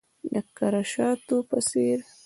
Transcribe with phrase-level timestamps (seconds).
[0.33, 2.05] د کره شاتو په څیرې